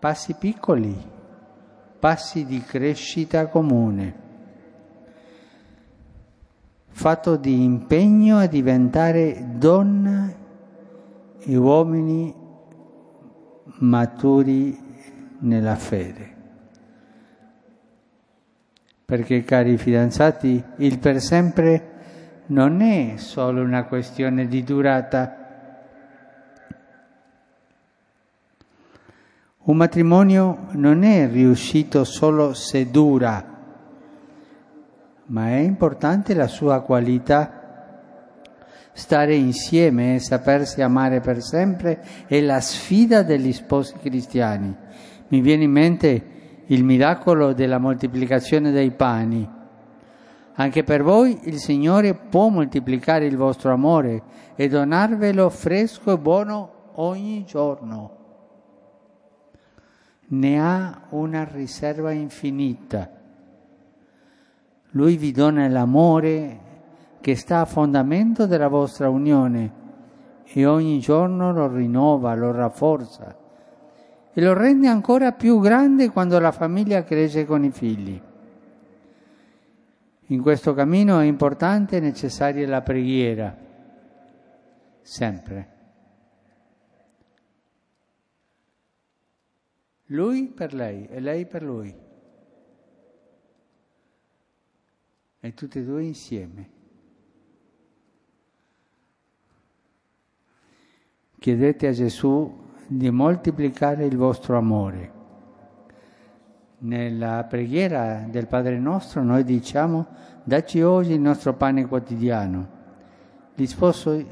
[0.00, 1.00] passi piccoli,
[2.00, 4.14] passi di crescita comune,
[6.88, 10.34] fatto di impegno a diventare donna
[11.38, 12.34] e uomini
[13.78, 14.85] maturi
[15.40, 16.34] nella fede.
[19.04, 21.94] Perché, cari fidanzati, il per sempre
[22.46, 25.44] non è solo una questione di durata.
[29.62, 33.54] Un matrimonio non è riuscito solo se dura,
[35.26, 37.62] ma è importante la sua qualità.
[38.92, 44.74] Stare insieme e sapersi amare per sempre è la sfida degli sposi cristiani
[45.28, 46.24] mi viene in mente
[46.66, 49.48] il miracolo della moltiplicazione dei pani.
[50.58, 54.22] Anche per voi il Signore può moltiplicare il vostro amore
[54.54, 58.14] e donarvelo fresco e buono ogni giorno.
[60.28, 63.10] Ne ha una riserva infinita.
[64.90, 66.60] Lui vi dona l'amore
[67.20, 69.84] che sta a fondamento della vostra unione
[70.44, 73.44] e ogni giorno lo rinnova, lo rafforza
[74.38, 78.20] e lo rende ancora più grande quando la famiglia cresce con i figli.
[80.26, 83.56] In questo cammino è importante e necessaria la preghiera,
[85.00, 85.74] sempre.
[90.08, 91.96] Lui per lei e lei per lui.
[95.40, 96.70] E tutti e due insieme.
[101.38, 105.12] Chiedete a Gesù di moltiplicare il vostro amore.
[106.78, 110.06] Nella preghiera del Padre nostro noi diciamo
[110.44, 112.74] dacci oggi il nostro pane quotidiano.
[113.54, 114.26] Gli sposi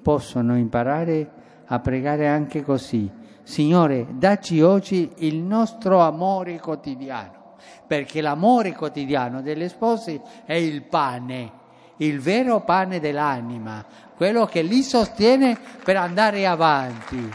[0.00, 1.30] possono imparare
[1.66, 3.10] a pregare anche così.
[3.42, 7.56] Signore, dacci oggi il nostro amore quotidiano,
[7.86, 11.52] perché l'amore quotidiano delle spose è il pane,
[11.96, 13.84] il vero pane dell'anima,
[14.16, 17.28] quello che li sostiene per andare avanti.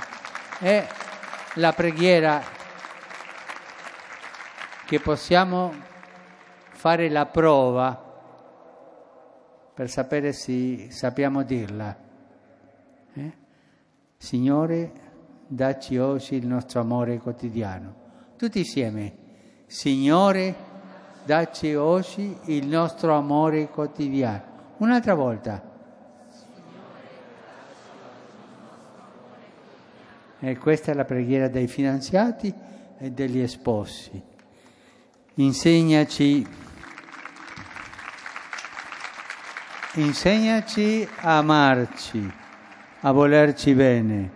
[0.60, 0.88] È
[1.56, 2.42] la preghiera
[4.86, 5.74] che possiamo
[6.70, 8.02] fare la prova
[9.74, 11.98] per sapere se sappiamo dirla.
[13.14, 13.32] Eh?
[14.16, 14.92] Signore,
[15.48, 18.04] dacci oggi il nostro amore quotidiano.
[18.38, 19.18] Tutti insieme.
[19.66, 20.56] Signore,
[21.26, 24.74] dacci oggi il nostro amore quotidiano.
[24.78, 25.75] Un'altra volta.
[30.48, 32.54] E questa è la preghiera dei finanziati
[33.00, 34.22] e degli esposi.
[35.34, 36.48] Insegnaci,
[39.96, 42.32] insegnaci a amarci,
[43.00, 44.32] a volerci bene.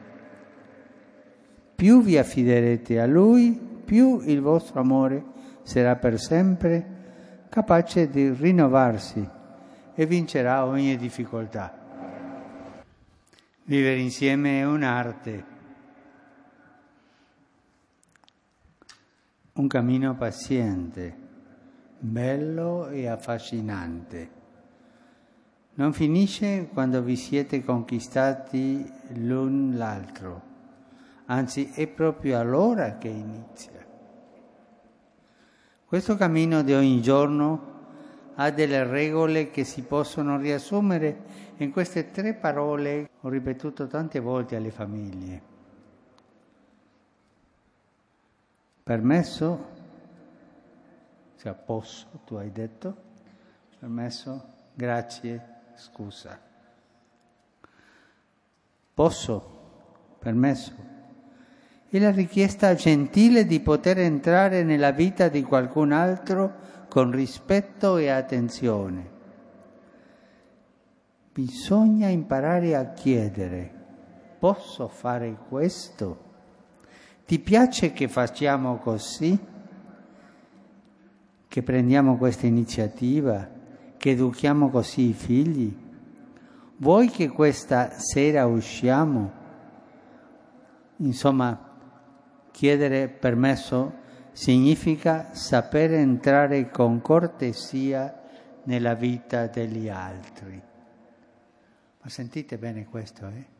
[1.75, 3.51] Più vi affiderete a Lui,
[3.85, 5.23] più il vostro amore
[5.61, 9.23] sarà per sempre capace di rinnovarsi
[9.93, 11.71] e vincerà ogni difficoltà.
[13.63, 15.48] Vivere insieme è un'arte.
[19.59, 21.13] Un cammino paziente,
[21.99, 24.29] bello e affascinante.
[25.73, 30.41] Non finisce quando vi siete conquistati l'un l'altro,
[31.25, 33.85] anzi è proprio allora che inizia.
[35.83, 37.67] Questo cammino di ogni giorno
[38.35, 41.23] ha delle regole che si possono riassumere
[41.57, 45.48] in queste tre parole che ho ripetuto tante volte alle famiglie.
[48.89, 49.67] Permesso?
[51.37, 52.95] Cioè posso, tu hai detto.
[53.77, 54.53] Permesso?
[54.73, 56.39] Grazie, scusa.
[58.91, 59.57] Posso?
[60.17, 60.73] Permesso?
[61.87, 68.09] E la richiesta gentile di poter entrare nella vita di qualcun altro con rispetto e
[68.09, 69.09] attenzione.
[71.31, 73.71] Bisogna imparare a chiedere,
[74.39, 76.28] posso fare questo?
[77.29, 79.37] Ti piace che facciamo così?
[81.47, 83.47] Che prendiamo questa iniziativa?
[83.97, 85.71] Che educhiamo così i figli?
[86.77, 89.31] Vuoi che questa sera usciamo?
[90.95, 91.77] Insomma,
[92.49, 93.93] chiedere permesso
[94.31, 98.23] significa sapere entrare con cortesia
[98.63, 100.59] nella vita degli altri.
[102.01, 103.58] Ma sentite bene questo, eh?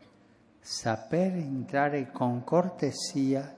[0.60, 3.56] Saper entrare con cortesia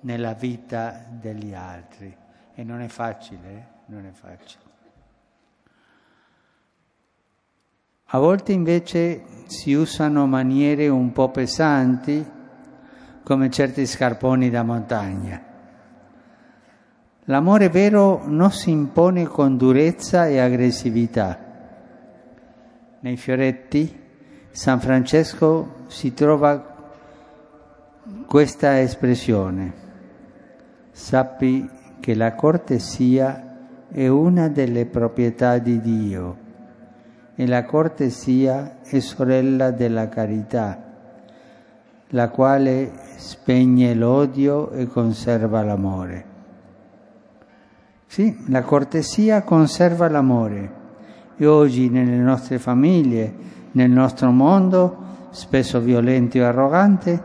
[0.00, 2.14] nella vita degli altri.
[2.54, 3.64] E non è facile, eh?
[3.86, 4.66] non è facile.
[8.10, 12.26] A volte invece si usano maniere un po' pesanti,
[13.22, 15.42] come certi scarponi da montagna.
[17.24, 21.38] L'amore vero non si impone con durezza e aggressività.
[23.00, 24.06] Nei fioretti
[24.50, 26.76] San Francesco si trova
[28.26, 29.86] questa espressione
[30.90, 31.68] sappi
[32.00, 36.36] che la cortesia è una delle proprietà di Dio
[37.36, 40.82] e la cortesia è sorella della carità,
[42.08, 46.24] la quale spegne l'odio e conserva l'amore.
[48.06, 50.72] Sì, la cortesia conserva l'amore
[51.36, 53.32] e oggi nelle nostre famiglie,
[53.72, 57.22] nel nostro mondo, spesso violento e arrogante,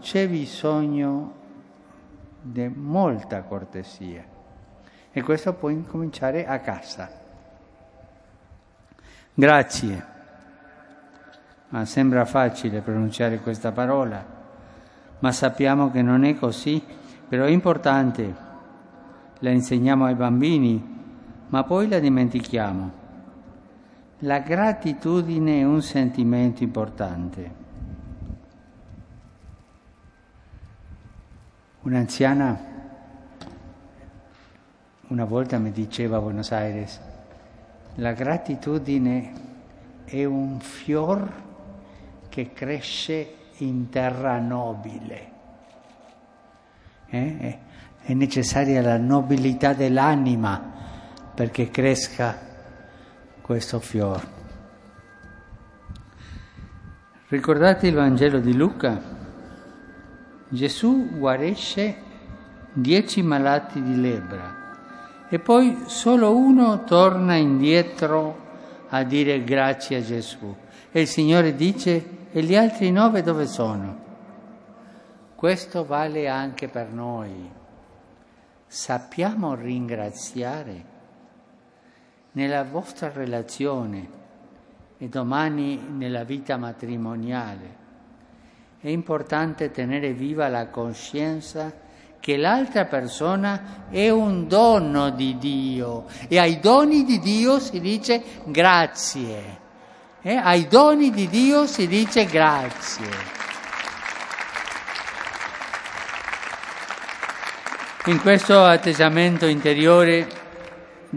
[0.00, 1.32] c'è bisogno
[2.40, 4.24] di molta cortesia.
[5.10, 7.10] E questo può incominciare a casa.
[9.34, 10.14] Grazie.
[11.68, 14.24] Ma sembra facile pronunciare questa parola,
[15.18, 16.82] ma sappiamo che non è così,
[17.28, 18.44] però è importante.
[19.40, 20.94] La insegniamo ai bambini,
[21.48, 23.04] ma poi la dimentichiamo.
[24.20, 27.64] La gratitudine è un sentimento importante.
[31.82, 32.58] Un'anziana
[35.08, 36.98] una volta mi diceva a Buenos Aires,
[37.96, 39.32] la gratitudine
[40.06, 41.44] è un fior
[42.30, 45.30] che cresce in terra nobile.
[47.08, 47.36] Eh?
[47.38, 47.58] eh
[48.00, 50.72] è necessaria la nobilità dell'anima
[51.34, 52.55] perché cresca
[53.46, 54.26] questo fior.
[57.28, 59.00] Ricordate il Vangelo di Luca?
[60.48, 61.96] Gesù guarisce
[62.72, 68.36] dieci malati di lebbra e poi solo uno torna indietro
[68.88, 70.52] a dire grazie a Gesù.
[70.90, 74.04] E il Signore dice, e gli altri nove dove sono?
[75.36, 77.48] Questo vale anche per noi.
[78.66, 80.94] Sappiamo ringraziare
[82.36, 84.08] nella vostra relazione
[84.98, 87.84] e domani nella vita matrimoniale.
[88.78, 91.72] È importante tenere viva la coscienza
[92.20, 98.22] che l'altra persona è un dono di Dio e ai doni di Dio si dice
[98.44, 99.64] grazie.
[100.20, 100.34] Eh?
[100.34, 103.34] Ai doni di Dio si dice grazie.
[108.06, 110.44] In questo atteggiamento interiore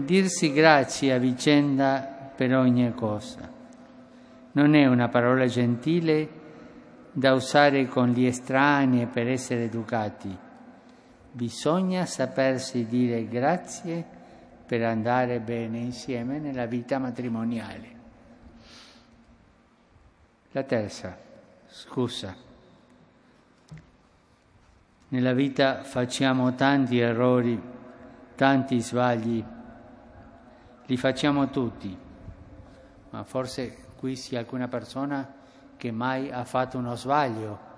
[0.04, 3.48] dirsi grazie a vicenda per ogni cosa.
[4.52, 6.28] Non è una parola gentile
[7.12, 10.36] da usare con gli estranei per essere educati.
[11.32, 14.04] Bisogna sapersi dire grazie
[14.66, 17.98] per andare bene insieme nella vita matrimoniale.
[20.52, 21.16] La terza,
[21.68, 22.34] scusa.
[25.08, 27.60] Nella vita facciamo tanti errori,
[28.36, 29.44] tanti sbagli,
[30.90, 31.96] li facciamo tutti,
[33.10, 35.34] ma forse qui c'è alcuna persona
[35.76, 37.68] che mai ha fatto uno sbaglio.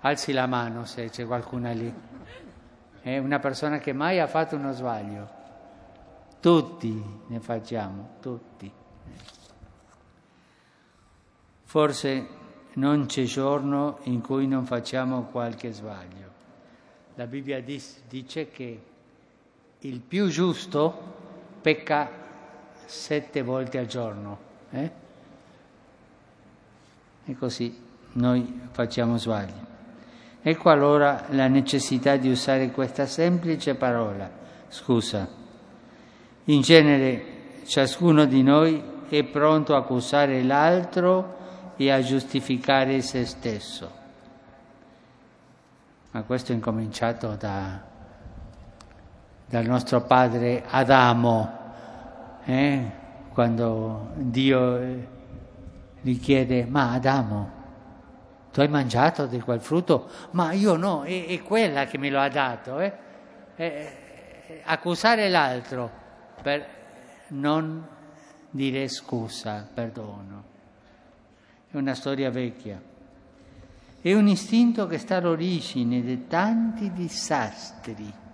[0.00, 1.90] Alzi la mano se c'è qualcuna lì.
[3.00, 5.26] È una persona che mai ha fatto uno sbaglio.
[6.38, 8.70] Tutti ne facciamo, tutti.
[11.62, 12.28] Forse
[12.74, 16.30] non c'è giorno in cui non facciamo qualche sbaglio.
[17.14, 18.82] La Bibbia dice che
[19.78, 21.16] il più giusto
[21.60, 22.08] pecca
[22.84, 24.38] sette volte al giorno.
[24.70, 24.90] Eh?
[27.24, 27.76] E così
[28.12, 29.66] noi facciamo sbagli.
[30.40, 34.30] Ecco allora la necessità di usare questa semplice parola,
[34.68, 35.28] scusa.
[36.44, 41.36] In genere ciascuno di noi è pronto a accusare l'altro
[41.76, 43.98] e a giustificare se stesso
[46.10, 47.80] ma questo è incominciato da,
[49.48, 51.56] dal nostro padre Adamo,
[52.44, 52.90] eh?
[53.32, 55.06] quando Dio
[56.00, 57.50] gli chiede, ma Adamo,
[58.52, 60.08] tu hai mangiato di quel frutto?
[60.32, 62.78] Ma io no, è, è quella che me lo ha dato.
[62.80, 62.92] Eh?
[63.56, 65.90] Eh, accusare l'altro
[66.42, 66.66] per
[67.28, 67.86] non
[68.50, 70.44] dire scusa, perdono.
[71.70, 72.80] È una storia vecchia.
[74.00, 78.26] È un istinto che sta all'origine di tanti disastri.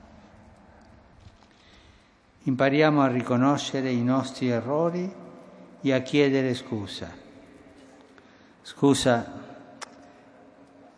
[2.47, 5.13] Impariamo a riconoscere i nostri errori
[5.81, 7.11] e a chiedere scusa.
[8.63, 9.33] Scusa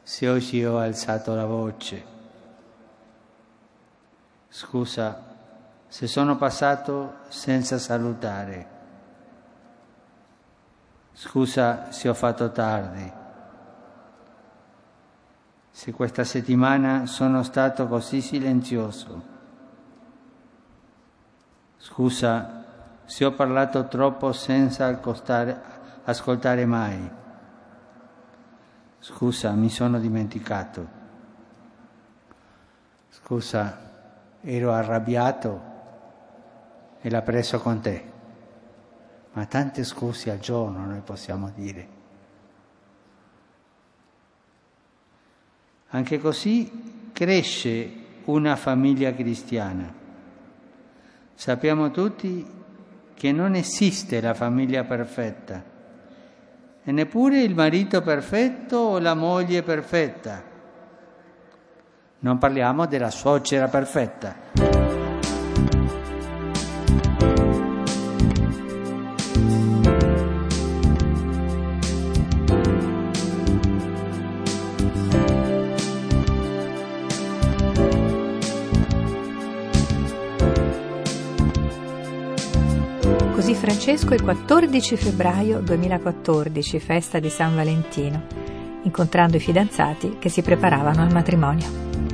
[0.02, 2.04] se oggi ho alzato la voce.
[4.48, 5.24] Scusa
[5.88, 8.74] se sono passato senza salutare.
[11.12, 13.24] Scusa se ho fatto tardi
[15.76, 19.35] se questa settimana sono stato così silenzioso.
[21.78, 22.64] Scusa
[23.04, 24.86] se ho parlato troppo senza
[26.04, 27.10] ascoltare mai.
[28.98, 30.88] Scusa, mi sono dimenticato.
[33.10, 33.78] Scusa,
[34.40, 35.60] ero arrabbiato
[37.00, 38.12] e l'ha preso con te.
[39.32, 41.88] Ma tante scuse al giorno noi possiamo dire.
[45.90, 47.92] Anche così cresce
[48.24, 49.95] una famiglia cristiana.
[51.36, 52.44] Sappiamo tutti
[53.12, 55.62] che non esiste la famiglia perfetta
[56.82, 60.42] e neppure il marito perfetto o la moglie perfetta.
[62.20, 64.85] Non parliamo della suocera perfetta.
[83.86, 88.26] Francesco il 14 febbraio 2014, festa di San Valentino,
[88.82, 92.05] incontrando i fidanzati che si preparavano al matrimonio.